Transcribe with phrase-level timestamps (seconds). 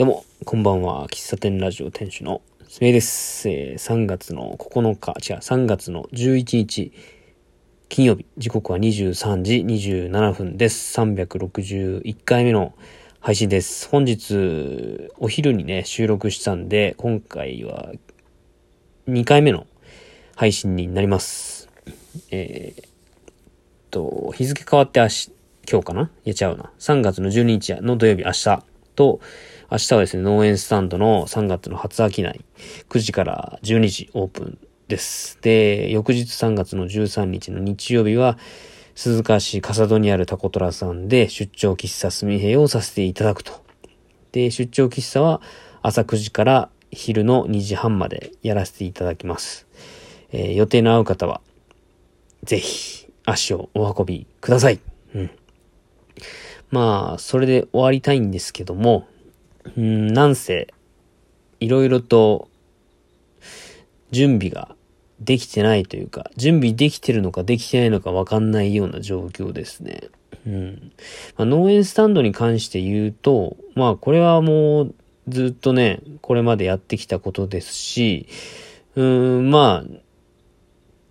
[0.00, 1.06] どうも、こんばんは。
[1.08, 3.46] 喫茶店ラジオ店主のすめです。
[3.50, 6.92] えー、3月の9日、違う、3月の11日、
[7.90, 10.98] 金曜日、時刻は23時27分です。
[10.98, 12.72] 361回目の
[13.18, 13.90] 配信です。
[13.90, 17.92] 本日、お昼にね、収録したんで、今回は
[19.06, 19.66] 2回目の
[20.34, 21.68] 配信になります。
[22.30, 22.84] えー、っ
[23.90, 25.32] と、日付変わって明日、
[25.70, 26.10] 今日かな？
[26.24, 26.72] いや、ちゃうな。
[26.78, 28.64] 3月の12日の土曜日、明日
[28.96, 29.20] と、
[29.72, 35.38] 明日はですね、農園スタンドの3月の初商い、9時から12時オープンです。
[35.42, 38.36] で、翌日3月の13日の日曜日は、
[38.96, 43.64] 鈴鹿市笠戸にあるタコトラさんで出張喫茶すみへをさせていただくと。
[44.32, 45.40] で、出張喫茶は
[45.82, 49.68] 朝9時から昼の2時半までやらせていただきます。
[50.32, 51.40] えー、予定の合う方は、
[52.42, 54.80] ぜひ足をお運びください。
[55.14, 55.30] うん。
[56.72, 59.06] まあ、それで終わりたいんですけども、
[59.76, 60.72] うん、なんせ、
[61.60, 62.48] いろいろと、
[64.10, 64.74] 準備が
[65.20, 70.08] できてないというか、準備できてるのかできてないのかわかんないような状況ですね。
[70.46, 70.92] うん。
[71.36, 74.94] まあ、農園スタンドに関して言うと、まあこれはもう
[75.28, 78.26] ずっとね、これまでやってきたことですし、
[78.96, 80.00] うん、まあ、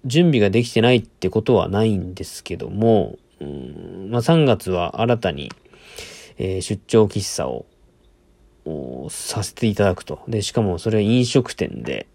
[0.05, 5.51] 準備ができてないってことはないんですけども、うん、まあ3月は新たに、
[6.37, 7.65] えー、出張喫茶を
[9.09, 10.21] させていただくと。
[10.27, 12.07] で、しかもそれは飲食店で、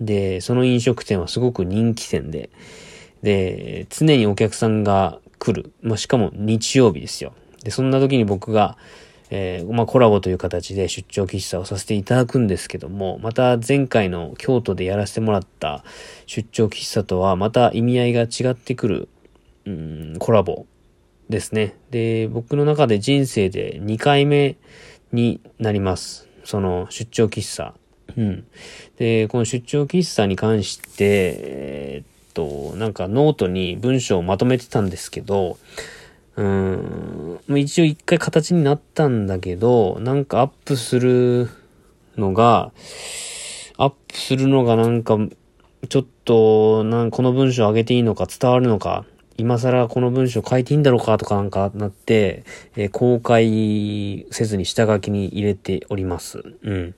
[0.00, 2.50] で、その飲食店はすごく人気店で、
[3.22, 5.72] で、常にお客さんが来る。
[5.82, 7.32] まあ、しかも日曜日ですよ。
[7.62, 8.76] で、そんな時に僕が、
[9.30, 15.84] えー、まあ、コラボという形で出張喫茶をさせていただくんですけども、また前回の京都でやらせてもらった
[16.26, 19.08] 出張喫茶とはまた意味合いが違ってくる、
[19.64, 20.66] うん、コラボ
[21.30, 21.76] ですね。
[21.90, 24.56] で、僕の中で人生で2回目
[25.12, 26.28] になります。
[26.44, 27.74] その出張喫茶。
[28.16, 28.46] うん。
[28.96, 35.58] で、この出張喫茶に関して、えー、っと、なんかノートに文章をまとめてたんですけど、
[36.36, 41.50] うん、一応一回形になったんだけど、なんかアップする
[42.16, 42.72] のが、
[43.76, 45.18] アップするのがなんか、
[45.88, 49.04] ちょっと、なんこの文章上げていいのか伝わるのか
[49.42, 52.44] 今更この文章書いていいんだろうかとかなんかなって、
[52.76, 56.42] えー、公開せずに下書きに入れております。
[56.62, 56.94] うん。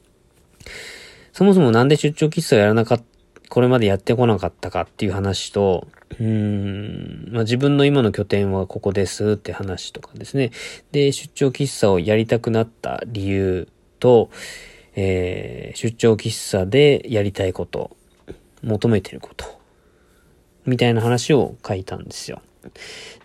[1.32, 3.04] そもそもなんで出張喫茶をやらなかった、
[3.48, 5.88] これまでやってこなかったかっていう話と、
[6.18, 10.50] うーん、まあ、自分の今の拠点はここですって話とかですね。
[10.92, 13.68] で、出張喫茶をやりたくなった理由
[14.00, 14.30] と、
[14.96, 17.96] えー、出張喫茶でやりたいこと、
[18.62, 19.63] 求めてること。
[20.66, 22.40] みたいな話を書いたんですよ。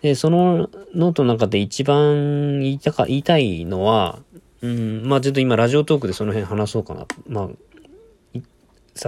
[0.02, 4.18] で、そのノートの中で一番言いたか、言いたいのは、
[4.62, 7.06] うん、まあちょっと今ラジオトークでその辺話そうかな。
[7.26, 7.48] まあ、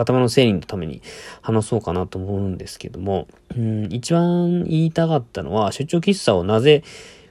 [0.01, 1.03] 頭の整理のために
[1.43, 6.83] 話そうかなと思うんですけども、うん、一番言いたかったのは、出張喫茶をなぜ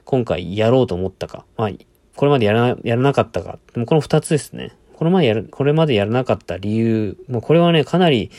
[0.04, 1.44] 今回やろうと思ったか。
[1.56, 1.70] まあ、
[2.14, 3.58] これまでやらな、やらなかったか。
[3.86, 4.72] この二つですね。
[4.96, 8.30] この前やる、これまでやらなかった理由、もうこれはね、かなり、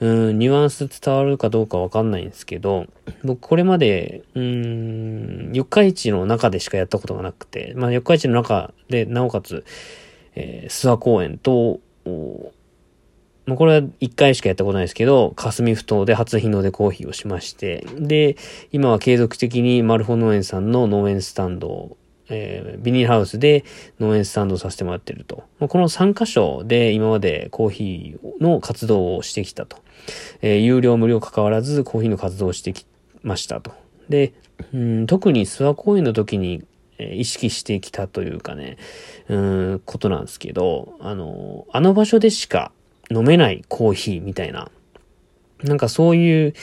[0.00, 2.86] うん、ニュアンス伝わるかどうかわかんないんですけど、
[3.24, 9.64] 僕これまで、うん、四日市の中でしかやったことがなくて、まあ四日市の中で、なおかつ、
[10.34, 11.80] えー、諏訪公園と、
[13.46, 18.36] まあ、これは一回しかやったことないですけど、霞ふ頭で初日の出コーヒーをしまして、で、
[18.72, 21.96] 今は継続的にマルフォ農園さんの農園スタンド
[22.28, 23.64] えー、ビニールハウスで
[24.00, 25.44] 農園スタンドさせてもらってると。
[25.60, 29.78] この3箇所で今までコーヒーの活動をしてきたと。
[30.42, 32.86] えー、有料無料関わらずコーヒーの活動をしてき
[33.22, 33.72] ましたと。
[34.08, 34.32] で、
[34.72, 36.64] うん、特に諏訪公園の時に、
[36.98, 38.78] 意識してきたというかね、
[39.28, 42.72] うん、ことなんですけど、あの、あの場所でしか
[43.10, 44.70] 飲めないコーヒーみたいな、
[45.62, 46.54] なんかそういう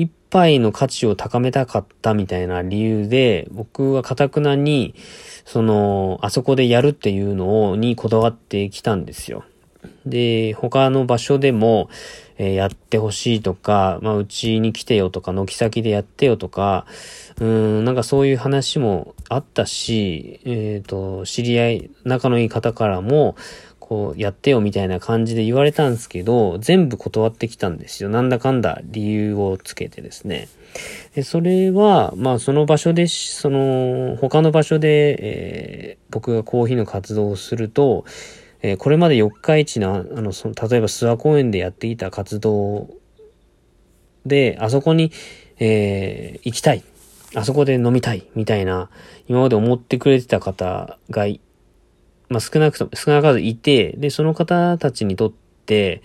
[0.00, 4.94] 一杯の価値を高めたかったみたいな理由で、僕は堅くなに、
[5.44, 9.44] その、あそこでやるっていうのを、にこだわってきたんですよ。
[10.06, 11.88] で、他の場所でも、
[12.36, 16.86] えー、やってほしいとか、まあ、うちに来てよとか、軒先でやってよとか、
[17.40, 23.34] うん、なんかそういう話もあったし、えっ、ー、と、知り合い、仲のいい方からも、
[23.88, 28.10] こうやってよみたいな感じで言われたんですけど、全部断ってきたんですよ。
[28.10, 30.48] なんだかんだ理由をつけてですね。
[31.14, 38.04] でそれは、まあその場所で、その他の場所で、えー、僕がコーヒーの活動をすると、
[38.60, 42.90] えー、これまで四日市の、あの、その例えば諏訪公園でやっていた活動
[44.26, 45.12] で、あそこに、
[45.60, 46.84] えー、行きたい。
[47.34, 48.26] あそこで飲みたい。
[48.34, 48.90] みたいな、
[49.28, 51.40] 今まで思ってくれてた方がい
[52.28, 55.32] まあ、少なくとも、少なからずいて、で、その方たちにとっ
[55.66, 56.02] て、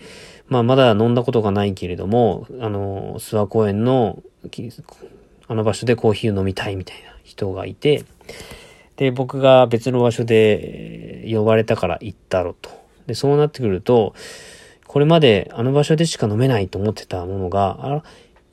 [0.47, 4.21] まあ、まだ飲んだことがないけれども、あの、諏訪公園の、
[5.47, 8.05] あの場所でコーヒーを飲みたいみたいな人がいて、
[8.97, 12.69] で、僕が別の場所で呼ばれたから行ったろと。
[13.07, 14.13] で、そうなってくると、
[14.87, 18.03] これまであの場所でしか飲めないと思ってたものが、あら、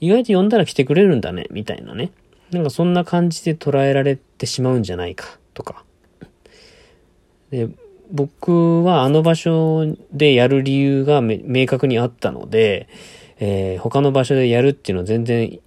[0.00, 2.10] 意外と呼んだら来てくれるんだね、みたいなね。
[2.50, 5.84] なんかそんな感じで捉えられてしまうんじゃないか、とか。
[7.50, 7.68] で、
[8.10, 12.88] 僕はあの場所でやる理由が明確にあったので、
[13.38, 15.60] えー、他の場所でやるっていうのは全然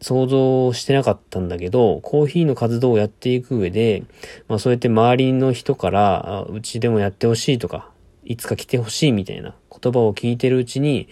[0.00, 4.02] 想像してなかったんだけど、コーヒーの活動をやっていく上で、
[4.48, 7.90] まあそうやって周りの人から、うちでもやってほしいとか、
[8.24, 11.08] いつか来てほしいみたいな言葉を聞いてるうちに、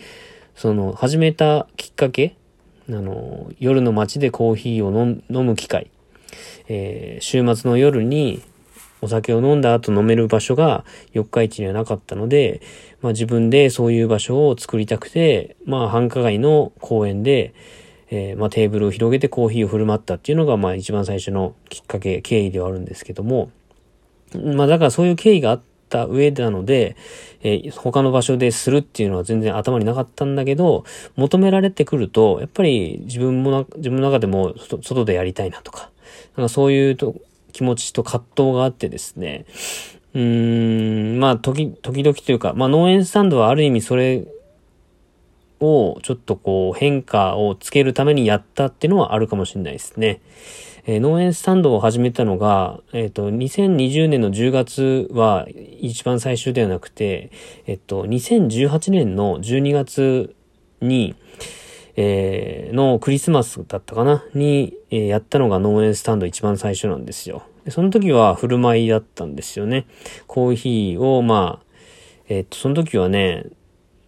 [0.55, 2.37] その始めたきっかけ、
[2.89, 4.91] あの、夜の街でコーヒーを
[5.31, 5.91] 飲む機会、
[6.69, 8.43] えー、週末の夜に
[9.01, 12.61] お酒を飲んだ後飲める場所が四日市にはなかったので、
[13.01, 17.55] まあ自分でそういう場所を作りたくて、まあ繁華街の公園で、
[18.11, 23.51] えー、まあテーブルを広げてコーヒーを振る舞ったっていうのが、まあ一番最初のきっかけ、経緯ではあるんですけども、
[24.35, 26.97] まあだからそういう経緯があった上なので、
[27.43, 30.85] えー、他の場所でするっていうのは全然頭になかったんだけど、
[31.17, 35.91] 求められてくると、やっぱり自分も自分の中でも外でやりたいなとか、
[36.37, 37.15] なんかそういうと
[37.53, 39.47] 気持ちと葛藤があってですね、
[40.15, 44.27] うーん、まあ、時、時々というか、まあ、農園スタンドはある意味それ
[45.61, 50.21] をちょっとこう変化をつけるためにやったっていうのはあるかもしれないですね。
[50.87, 55.47] えー、農園スタンドを始めたのが、えっ、ー、と、2020年の10月は
[55.81, 57.31] 一番最終ではなくて、
[57.67, 60.35] えっと、2018年の12月
[60.81, 61.15] に、
[61.97, 64.25] えー、のクリスマスだったかな？
[64.35, 67.43] に、え、やったのが農園スタンド一番最初なんですよ。
[67.69, 69.87] その時は振る舞いだったんですよね。
[70.27, 71.67] コーヒーを、まあ、
[72.29, 73.45] え、っと、その時はね、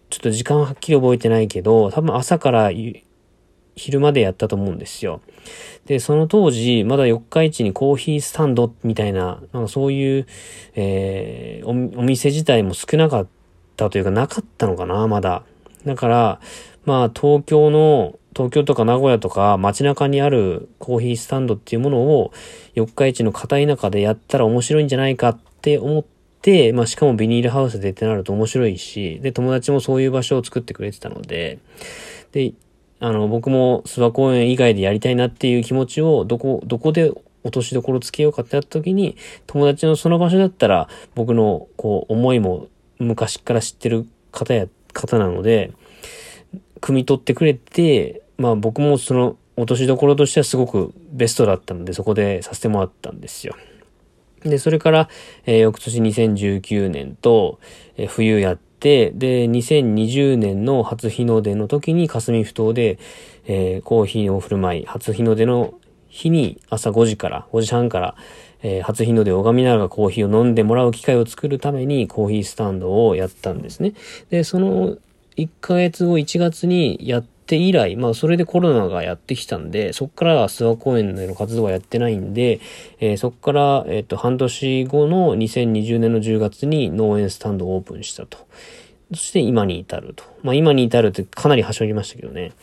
[0.09, 2.71] ちょっと時間はっきり覚えてないけど、多分朝から
[3.75, 5.21] 昼までやったと思うんですよ。
[5.85, 10.27] で、その当時、まだ四日市にコーヒースタンドみたいな、なんかそういう、
[10.75, 13.27] えー、お店自体も少なかっ
[13.77, 15.43] たというかなかったのかな、まだ。
[15.85, 16.39] だから、
[16.85, 22.33] まあ東京の、東京とか名古屋とか街中にあるコーヒースタンドっていうものを
[22.73, 26.05] 四日市の片田舎でやったら面白いんじゃないかって思っ
[26.41, 31.59] て、まあしかもビニールハウスでってなると面白いし、で、友達もそういう場所を作ってくれてたので、
[32.31, 32.53] で、
[32.99, 37.11] あの、僕も諏訪公園以外でやりたいなっていう気持ちをどこ、どこで
[37.43, 45.73] 落としどころつけようかってやった時に、友達のその場所だったら僕のこう思いも昔から知ってる方や、方なので、
[46.81, 53.55] 汲み取ってくれて、まあ僕もその落としどころとしてはすごくベストだったので、そこでさせてもらったんですよ。
[54.43, 55.09] で、それから、
[55.45, 57.59] えー、翌年2019年と、
[57.95, 62.97] えー、冬やって、で、2020年の初日の出の時に霞ふ頭で、
[63.45, 65.75] えー、コーヒーを振る舞い、初日の出の
[66.07, 68.15] 日に朝5時から、5時半から、
[68.63, 73.93] えー、初日の出を拝みながらコーヒーを飲んでもらう機会を作るためにコーヒースタンドをやったんですね。
[74.29, 74.97] で、その
[75.37, 82.59] 1ヶ月後1月にやって以来、まあそれでコロナがやってきたんで、そっから諏訪公園での活動はやってないんで、
[82.99, 88.37] えー、そっから、えっ、と、半年後の2020年の10月に農園スタンドをオープンしたと。
[89.13, 90.23] そして今に至ると。
[90.43, 92.53] まあ今に至るってかなりはしょりましたけどね。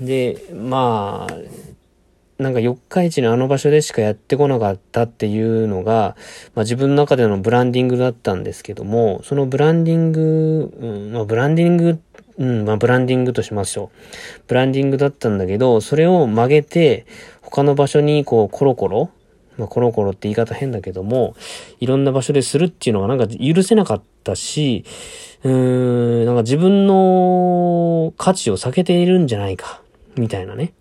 [0.00, 6.16] で、まあ、なんか四日市のあの場所でしかやってこなかったっていうのが、
[6.54, 12.00] まあ自分の中でのブランディングだったんですけども、そのブランディング、うん、まあブランディング、
[12.38, 13.98] うん、まあブランディングとしましょう。
[14.46, 17.06] ブランディングだったんだけど、それを曲げて、
[17.42, 19.10] 他の場所にこうコロコロ、
[19.56, 21.34] まあコロコロって言い方変だけども、
[21.80, 24.84] いろんな場所でするっていうのがなんか許せなかったし、
[25.42, 29.82] うーん、なんか自分の価値を避けているんじゃないか、
[30.16, 30.72] みたいなね。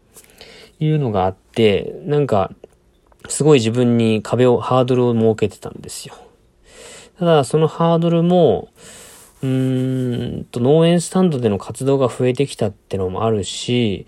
[0.79, 2.51] いうのがあって、なんか、
[3.29, 6.15] すごい自分に壁を、ハードルを設けてたんですよ。
[7.19, 8.69] ただ、そのハードルも、
[9.43, 14.05] うーんと、農園スタンドでの活動が増えてきたってのもあるし、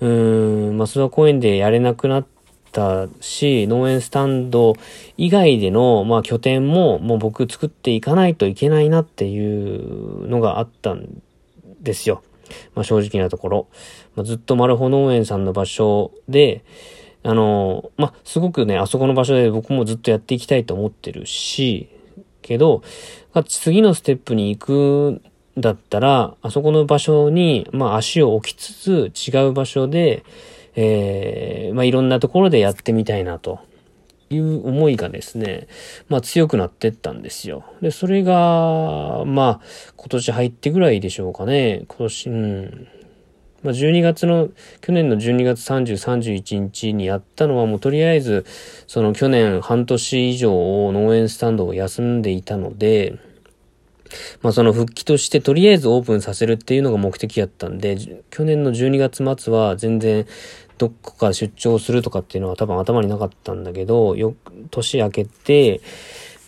[0.00, 2.26] うーん、松田公園でやれなくなっ
[2.72, 4.74] たし、農園スタンド
[5.16, 11.22] 以外での、まあ、拠点も、もう僕作っていかないといけないなっていうのがあったん
[11.80, 12.22] ですよ。
[12.74, 13.66] まあ、正直なところ。
[14.16, 16.64] まあ、ずっと丸穂農園さんの場所で、
[17.22, 21.88] あの、まあ、すごくね、あそこの場所で僕もずっとやっていきたいと思ってるし、
[22.42, 22.82] けど、
[23.46, 25.20] 次のステップに行く
[25.58, 28.72] んだったら、あそこの場所に、まあ、足を置きつ
[29.12, 30.24] つ、違う場所で、
[30.76, 33.60] えー、まあ、いろんなところでやってみたいなと
[34.30, 35.66] いう思いがですね、
[36.08, 37.64] まあ強くなってったんですよ。
[37.82, 39.60] で、それが、まあ
[39.96, 41.84] 今年入ってぐらいでしょうかね。
[41.88, 42.88] 今年、うん。
[43.62, 44.48] まあ12月の、
[44.80, 48.46] 去年の12月30、31日にやったのはもうとりあえず、
[48.86, 53.18] その去年半年以上農園スタンドを休んでいたので、
[54.42, 57.96] まあその復帰としてとりあえずオープンさせるっていうのが目的やったんで、
[58.30, 60.26] 去年の12月末は全然
[60.78, 64.34] どこか出張するとかっていうのは多分頭になかったんだけど、よ、
[64.70, 65.82] 年明けて、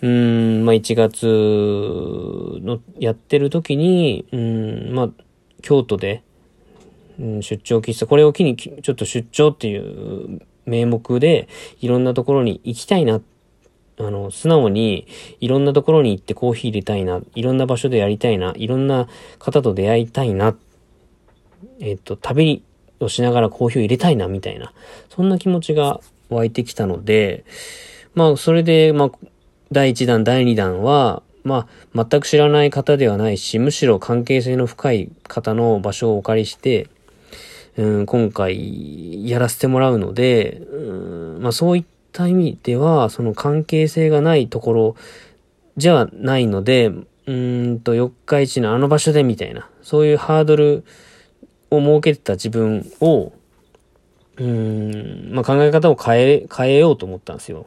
[0.01, 1.27] うん、まあ1月
[2.63, 5.11] のやってる時に、うん、まあ
[5.61, 6.23] 京都で、
[7.19, 11.49] うん、出張喫茶、これを機にちょっと出張っていう名目で
[11.81, 13.21] いろんなところに行きたいな、
[13.99, 15.07] あの、素直に
[15.41, 20.57] いろんなところに行ってコーヒー入れたいな、いろんな場所でやりたいな、いろんな方と出会いたいな、
[21.81, 22.63] えっ、と、旅
[23.01, 24.73] をしながらコーヒーを入れたいな、みたいな、
[25.11, 26.01] そんな気持ちが
[26.31, 27.45] 湧いてきたので、
[28.15, 29.11] まあ、それで、まあ、
[29.71, 36.89] 第1弾、第2弾は、まあ、全く知らない方ではないし、むしろ関係性の深い方の場所をお借りして、
[37.77, 44.97] うん、今回やらせてもらうので、うん、まあそういった意味では、その関係性がないところ
[45.77, 46.93] じゃないので、
[47.27, 50.85] うんと、四日市のあの場所でみたいな、そういうハードル
[51.71, 53.33] を設けてた自分を、
[54.37, 57.67] うん、まあ、考え方を変え、変えようと思ったんですよ。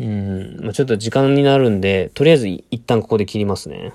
[0.00, 3.92] うん、まあ、ちょっと時間になるんで、とりあえず一旦ここで切りますね。